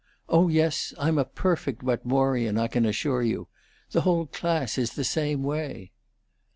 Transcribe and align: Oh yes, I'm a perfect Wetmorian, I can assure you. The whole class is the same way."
Oh 0.27 0.47
yes, 0.47 0.95
I'm 0.97 1.19
a 1.19 1.25
perfect 1.25 1.83
Wetmorian, 1.83 2.57
I 2.57 2.67
can 2.67 2.87
assure 2.87 3.21
you. 3.21 3.49
The 3.91 4.01
whole 4.01 4.25
class 4.25 4.79
is 4.79 4.93
the 4.93 5.03
same 5.03 5.43
way." 5.43 5.91